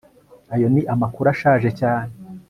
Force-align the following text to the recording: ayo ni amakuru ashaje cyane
ayo 0.53 0.67
ni 0.73 0.81
amakuru 0.93 1.27
ashaje 1.33 1.69
cyane 1.79 2.11